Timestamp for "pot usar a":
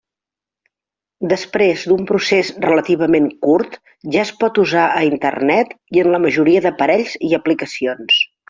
4.41-5.05